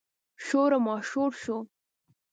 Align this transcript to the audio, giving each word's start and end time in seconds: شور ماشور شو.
شور 0.45 0.71
ماشور 0.85 1.31
شو. 1.41 1.57